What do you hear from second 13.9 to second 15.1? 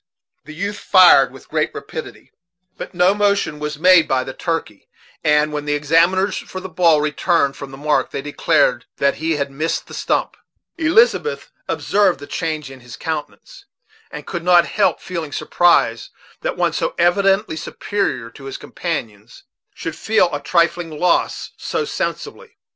and could not help